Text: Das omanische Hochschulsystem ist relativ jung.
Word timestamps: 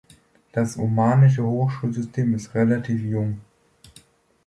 Das 0.51 0.79
omanische 0.79 1.43
Hochschulsystem 1.43 2.33
ist 2.33 2.55
relativ 2.55 3.03
jung. 3.03 3.39